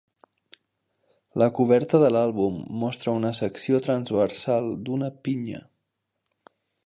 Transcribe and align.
La 1.41 1.47
coberta 1.59 1.99
de 2.03 2.09
l'àlbum 2.15 2.57
mostra 2.85 3.15
una 3.19 3.33
secció 3.41 3.83
transversal 3.89 4.73
d'una 4.87 5.11
pinya. 5.27 5.63